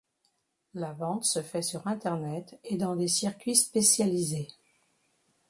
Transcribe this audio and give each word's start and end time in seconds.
La 0.73 0.93
vente 0.93 1.25
se 1.25 1.43
fait 1.43 1.61
sur 1.61 1.85
Internet 1.85 2.59
et 2.63 2.75
dans 2.75 2.95
des 2.95 3.07
circuits 3.07 3.55
spécialisés. 3.55 4.47